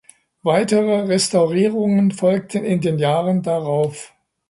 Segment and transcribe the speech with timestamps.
[0.41, 4.15] Weitere Restaurierungen folgten in den Jahren darauf.